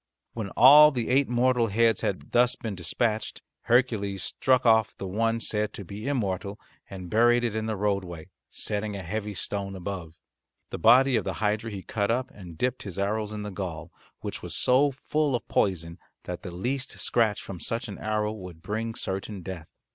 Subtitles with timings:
[0.33, 5.39] When all the eight mortal heads had thus been dispatched Hercules struck off the one
[5.39, 10.15] said to be immortal and buried it in the roadway, setting a heavy stone above.
[10.71, 13.91] The body of the hydra he cut up and dipped his arrows in the gall,
[14.21, 18.63] which was so full of poison that the least scratch from such an arrow would
[18.63, 19.67] bring certain death.